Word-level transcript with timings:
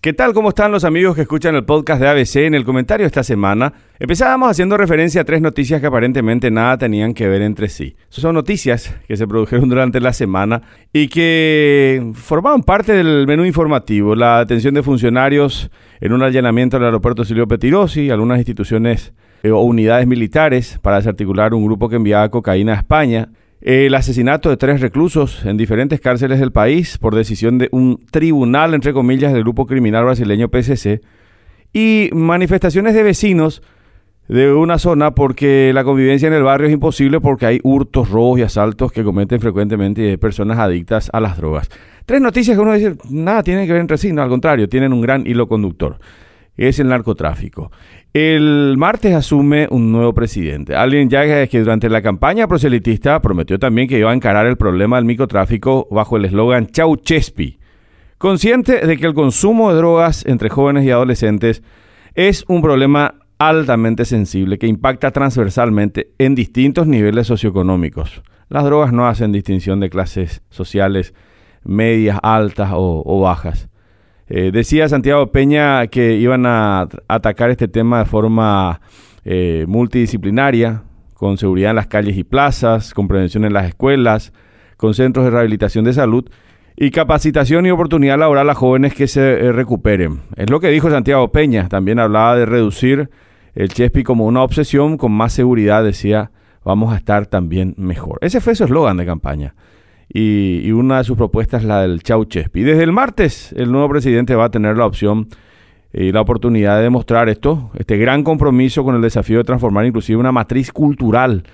¿Qué 0.00 0.12
tal? 0.12 0.32
¿Cómo 0.32 0.50
están 0.50 0.70
los 0.70 0.84
amigos 0.84 1.16
que 1.16 1.22
escuchan 1.22 1.56
el 1.56 1.64
podcast 1.64 2.00
de 2.00 2.06
ABC? 2.06 2.36
En 2.36 2.54
el 2.54 2.64
comentario 2.64 3.04
esta 3.04 3.24
semana 3.24 3.72
empezábamos 3.98 4.48
haciendo 4.48 4.76
referencia 4.76 5.22
a 5.22 5.24
tres 5.24 5.42
noticias 5.42 5.80
que 5.80 5.88
aparentemente 5.88 6.52
nada 6.52 6.78
tenían 6.78 7.14
que 7.14 7.26
ver 7.26 7.42
entre 7.42 7.68
sí. 7.68 7.96
Son 8.08 8.32
noticias 8.32 8.94
que 9.08 9.16
se 9.16 9.26
produjeron 9.26 9.68
durante 9.68 10.00
la 10.00 10.12
semana 10.12 10.62
y 10.92 11.08
que 11.08 12.12
formaban 12.14 12.62
parte 12.62 12.92
del 12.92 13.26
menú 13.26 13.44
informativo. 13.44 14.14
La 14.14 14.38
detención 14.38 14.72
de 14.74 14.84
funcionarios 14.84 15.68
en 16.00 16.12
un 16.12 16.22
allanamiento 16.22 16.76
al 16.76 16.84
aeropuerto 16.84 17.24
Silvio 17.24 17.48
Petirosi, 17.48 18.08
algunas 18.08 18.38
instituciones 18.38 19.12
eh, 19.42 19.50
o 19.50 19.62
unidades 19.62 20.06
militares 20.06 20.78
para 20.80 20.98
desarticular 20.98 21.54
un 21.54 21.64
grupo 21.64 21.88
que 21.88 21.96
enviaba 21.96 22.28
cocaína 22.28 22.74
a 22.74 22.76
España, 22.76 23.30
el 23.60 23.94
asesinato 23.94 24.50
de 24.50 24.56
tres 24.56 24.80
reclusos 24.80 25.44
en 25.44 25.56
diferentes 25.56 26.00
cárceles 26.00 26.38
del 26.38 26.52
país 26.52 26.98
por 26.98 27.14
decisión 27.14 27.58
de 27.58 27.68
un 27.72 28.04
tribunal, 28.10 28.74
entre 28.74 28.92
comillas, 28.92 29.32
del 29.32 29.42
grupo 29.42 29.66
criminal 29.66 30.04
brasileño 30.04 30.48
PCC, 30.48 31.00
y 31.72 32.10
manifestaciones 32.12 32.94
de 32.94 33.02
vecinos 33.02 33.62
de 34.28 34.52
una 34.52 34.78
zona 34.78 35.12
porque 35.14 35.72
la 35.72 35.84
convivencia 35.84 36.28
en 36.28 36.34
el 36.34 36.42
barrio 36.42 36.68
es 36.68 36.72
imposible 36.72 37.20
porque 37.20 37.46
hay 37.46 37.60
hurtos, 37.62 38.10
robos 38.10 38.38
y 38.38 38.42
asaltos 38.42 38.92
que 38.92 39.02
cometen 39.02 39.40
frecuentemente 39.40 40.18
personas 40.18 40.58
adictas 40.58 41.10
a 41.12 41.20
las 41.20 41.36
drogas. 41.38 41.68
Tres 42.04 42.20
noticias 42.20 42.56
que 42.56 42.62
uno 42.62 42.74
dice, 42.74 42.96
nada 43.10 43.42
tiene 43.42 43.66
que 43.66 43.72
ver 43.72 43.80
entre 43.80 43.98
sí, 43.98 44.12
no, 44.12 44.22
al 44.22 44.28
contrario, 44.28 44.68
tienen 44.68 44.92
un 44.92 45.00
gran 45.00 45.26
hilo 45.26 45.48
conductor. 45.48 45.98
Es 46.58 46.78
el 46.78 46.88
narcotráfico. 46.88 47.72
El 48.12 48.74
martes 48.76 49.14
asume 49.14 49.68
un 49.70 49.90
nuevo 49.90 50.12
presidente, 50.12 50.74
alguien 50.74 51.08
ya 51.08 51.46
que 51.46 51.58
durante 51.60 51.88
la 51.88 52.02
campaña 52.02 52.46
proselitista 52.46 53.22
prometió 53.22 53.58
también 53.58 53.88
que 53.88 53.98
iba 53.98 54.10
a 54.10 54.14
encarar 54.14 54.44
el 54.44 54.56
problema 54.56 54.96
del 54.96 55.06
microtráfico 55.06 55.88
bajo 55.90 56.18
el 56.18 56.26
eslogan 56.26 56.66
Chau 56.66 56.96
Chespi, 56.96 57.58
consciente 58.18 58.86
de 58.86 58.96
que 58.98 59.06
el 59.06 59.14
consumo 59.14 59.70
de 59.70 59.78
drogas 59.78 60.26
entre 60.26 60.50
jóvenes 60.50 60.84
y 60.84 60.90
adolescentes 60.90 61.62
es 62.14 62.44
un 62.48 62.60
problema 62.60 63.14
altamente 63.38 64.04
sensible 64.04 64.58
que 64.58 64.66
impacta 64.66 65.12
transversalmente 65.12 66.10
en 66.18 66.34
distintos 66.34 66.86
niveles 66.86 67.28
socioeconómicos. 67.28 68.22
Las 68.48 68.64
drogas 68.64 68.92
no 68.92 69.06
hacen 69.06 69.30
distinción 69.30 69.78
de 69.78 69.90
clases 69.90 70.42
sociales 70.50 71.14
medias, 71.62 72.18
altas 72.22 72.70
o, 72.72 73.20
bajas. 73.20 73.68
Eh, 74.28 74.50
decía 74.52 74.88
Santiago 74.88 75.32
Peña 75.32 75.86
que 75.86 76.14
iban 76.16 76.44
a 76.44 76.86
atacar 77.08 77.50
este 77.50 77.66
tema 77.66 78.00
de 78.00 78.04
forma 78.04 78.80
eh, 79.24 79.64
multidisciplinaria, 79.66 80.82
con 81.14 81.38
seguridad 81.38 81.70
en 81.70 81.76
las 81.76 81.86
calles 81.86 82.16
y 82.16 82.24
plazas, 82.24 82.94
con 82.94 83.08
prevención 83.08 83.44
en 83.44 83.52
las 83.52 83.66
escuelas, 83.66 84.32
con 84.76 84.94
centros 84.94 85.24
de 85.24 85.30
rehabilitación 85.30 85.84
de 85.84 85.92
salud 85.92 86.28
y 86.76 86.90
capacitación 86.90 87.66
y 87.66 87.70
oportunidad 87.70 88.18
laboral 88.18 88.48
a 88.50 88.54
jóvenes 88.54 88.94
que 88.94 89.08
se 89.08 89.20
eh, 89.20 89.52
recuperen. 89.52 90.20
Es 90.36 90.50
lo 90.50 90.60
que 90.60 90.68
dijo 90.68 90.90
Santiago 90.90 91.32
Peña. 91.32 91.68
También 91.68 91.98
hablaba 91.98 92.36
de 92.36 92.46
reducir 92.46 93.10
el 93.54 93.70
Chespi 93.70 94.04
como 94.04 94.26
una 94.26 94.42
obsesión, 94.42 94.98
con 94.98 95.10
más 95.10 95.32
seguridad 95.32 95.82
decía, 95.82 96.30
vamos 96.64 96.92
a 96.92 96.96
estar 96.96 97.26
también 97.26 97.74
mejor. 97.78 98.18
Ese 98.20 98.40
fue 98.40 98.54
su 98.54 98.64
eslogan 98.64 98.98
de 98.98 99.06
campaña 99.06 99.54
y, 100.08 100.70
una 100.72 100.98
de 100.98 101.04
sus 101.04 101.16
propuestas 101.16 101.62
es 101.62 101.68
la 101.68 101.82
del 101.82 102.02
Chau 102.02 102.24
Chespi. 102.24 102.62
Desde 102.62 102.82
el 102.82 102.92
martes, 102.92 103.52
el 103.56 103.70
nuevo 103.70 103.88
presidente 103.88 104.34
va 104.34 104.46
a 104.46 104.50
tener 104.50 104.76
la 104.76 104.86
opción 104.86 105.28
y 105.92 106.12
la 106.12 106.20
oportunidad 106.20 106.76
de 106.76 106.84
demostrar 106.84 107.28
esto, 107.28 107.70
este 107.74 107.96
gran 107.96 108.22
compromiso 108.22 108.84
con 108.84 108.94
el 108.94 109.02
desafío 109.02 109.38
de 109.38 109.44
transformar 109.44 109.86
inclusive 109.86 110.18
una 110.18 110.32
matriz 110.32 110.72
cultural 110.72 111.44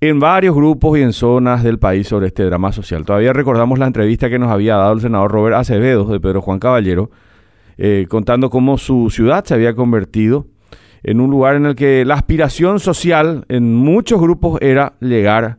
en 0.00 0.20
varios 0.20 0.54
grupos 0.54 0.98
y 0.98 1.02
en 1.02 1.12
zonas 1.12 1.62
del 1.62 1.78
país 1.78 2.08
sobre 2.08 2.26
este 2.26 2.44
drama 2.44 2.72
social. 2.72 3.04
Todavía 3.04 3.32
recordamos 3.32 3.78
la 3.78 3.86
entrevista 3.86 4.28
que 4.28 4.38
nos 4.38 4.50
había 4.50 4.76
dado 4.76 4.92
el 4.92 5.00
senador 5.00 5.30
Robert 5.30 5.56
Acevedo 5.56 6.04
de 6.04 6.20
Pedro 6.20 6.42
Juan 6.42 6.58
Caballero, 6.58 7.10
eh, 7.78 8.06
contando 8.08 8.50
cómo 8.50 8.78
su 8.78 9.10
ciudad 9.10 9.44
se 9.44 9.54
había 9.54 9.74
convertido 9.74 10.46
en 11.02 11.20
un 11.20 11.30
lugar 11.30 11.56
en 11.56 11.66
el 11.66 11.74
que 11.76 12.04
la 12.04 12.14
aspiración 12.14 12.80
social 12.80 13.44
en 13.48 13.74
muchos 13.74 14.20
grupos 14.20 14.60
era 14.60 14.94
llegar 15.00 15.58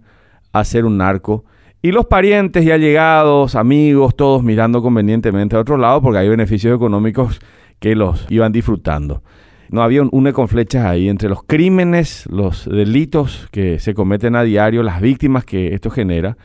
a 0.51 0.63
ser 0.63 0.85
un 0.85 0.97
narco 0.97 1.45
y 1.81 1.91
los 1.91 2.05
parientes 2.07 2.65
y 2.65 2.71
allegados, 2.71 3.55
amigos, 3.55 4.15
todos 4.15 4.43
mirando 4.43 4.81
convenientemente 4.81 5.55
a 5.55 5.59
otro 5.59 5.77
lado 5.77 6.01
porque 6.01 6.19
hay 6.19 6.29
beneficios 6.29 6.75
económicos 6.75 7.39
que 7.79 7.95
los 7.95 8.25
iban 8.29 8.51
disfrutando. 8.51 9.23
No 9.69 9.83
había 9.83 10.01
un 10.01 10.09
une 10.11 10.33
con 10.33 10.47
flechas 10.47 10.85
ahí 10.85 11.09
entre 11.09 11.29
los 11.29 11.43
crímenes, 11.43 12.25
los 12.31 12.65
delitos 12.69 13.47
que 13.51 13.79
se 13.79 13.93
cometen 13.93 14.35
a 14.35 14.43
diario, 14.43 14.81
las 14.81 15.01
víctimas 15.01 15.45
que 15.45 15.73
esto 15.73 15.89
genera 15.89 16.37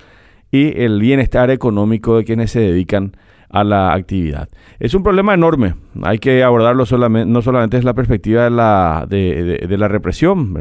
y 0.50 0.78
el 0.82 1.00
bienestar 1.00 1.50
económico 1.50 2.18
de 2.18 2.24
quienes 2.24 2.50
se 2.50 2.60
dedican 2.60 3.16
a 3.52 3.64
la 3.64 3.92
actividad. 3.92 4.48
Es 4.80 4.94
un 4.94 5.02
problema 5.02 5.34
enorme, 5.34 5.74
hay 6.02 6.18
que 6.18 6.42
abordarlo 6.42 6.86
solamente, 6.86 7.30
no 7.30 7.42
solamente 7.42 7.76
desde 7.76 7.86
la 7.86 7.94
perspectiva 7.94 8.44
de 8.44 8.50
la, 8.50 9.06
de, 9.08 9.66
de, 9.68 9.78
la 9.78 9.88
represión, 9.88 10.54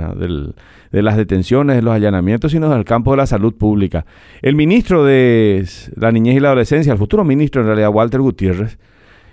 de 0.91 1.01
las 1.01 1.15
detenciones, 1.15 1.77
de 1.77 1.81
los 1.81 1.95
allanamientos, 1.95 2.51
sino 2.51 2.69
del 2.69 2.83
campo 2.83 3.11
de 3.11 3.17
la 3.17 3.25
salud 3.25 3.55
pública. 3.55 4.05
El 4.41 4.55
ministro 4.55 5.05
de 5.05 5.65
la 5.95 6.11
Niñez 6.11 6.35
y 6.35 6.39
la 6.41 6.49
Adolescencia, 6.49 6.91
el 6.91 6.99
futuro 6.99 7.23
ministro 7.23 7.61
en 7.61 7.67
realidad, 7.67 7.89
Walter 7.89 8.19
Gutiérrez, 8.19 8.77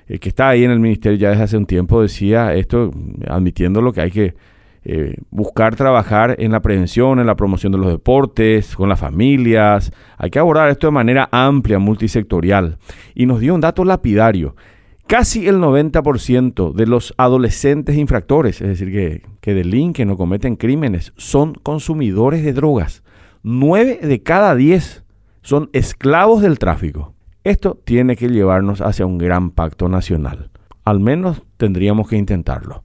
eh, 0.06 0.20
que 0.20 0.28
está 0.28 0.50
ahí 0.50 0.62
en 0.62 0.70
el 0.70 0.78
ministerio 0.78 1.18
ya 1.18 1.30
desde 1.30 1.42
hace 1.42 1.56
un 1.56 1.66
tiempo, 1.66 2.00
decía 2.00 2.54
esto, 2.54 2.92
admitiendo 3.26 3.82
lo 3.82 3.92
que 3.92 4.00
hay 4.02 4.10
que 4.12 4.34
eh, 4.90 5.16
buscar 5.28 5.76
trabajar 5.76 6.36
en 6.38 6.50
la 6.50 6.62
prevención, 6.62 7.18
en 7.18 7.26
la 7.26 7.36
promoción 7.36 7.72
de 7.72 7.78
los 7.78 7.88
deportes, 7.88 8.74
con 8.74 8.88
las 8.88 8.98
familias. 8.98 9.92
Hay 10.16 10.30
que 10.30 10.38
abordar 10.38 10.70
esto 10.70 10.86
de 10.86 10.92
manera 10.92 11.28
amplia, 11.30 11.78
multisectorial. 11.78 12.78
Y 13.14 13.26
nos 13.26 13.40
dio 13.40 13.54
un 13.54 13.60
dato 13.60 13.84
lapidario. 13.84 14.56
Casi 15.06 15.46
el 15.46 15.56
90% 15.56 16.72
de 16.72 16.86
los 16.86 17.12
adolescentes 17.18 17.98
infractores, 17.98 18.62
es 18.62 18.68
decir, 18.68 18.90
que, 18.90 19.26
que 19.42 19.52
delinquen 19.52 20.08
o 20.08 20.16
cometen 20.16 20.56
crímenes, 20.56 21.12
son 21.18 21.52
consumidores 21.52 22.42
de 22.42 22.54
drogas. 22.54 23.02
9 23.42 24.00
de 24.02 24.22
cada 24.22 24.54
10 24.54 25.04
son 25.42 25.68
esclavos 25.74 26.40
del 26.40 26.58
tráfico. 26.58 27.12
Esto 27.44 27.78
tiene 27.84 28.16
que 28.16 28.28
llevarnos 28.28 28.80
hacia 28.80 29.04
un 29.04 29.18
gran 29.18 29.50
pacto 29.50 29.90
nacional. 29.90 30.50
Al 30.82 30.98
menos 30.98 31.42
tendríamos 31.58 32.08
que 32.08 32.16
intentarlo. 32.16 32.84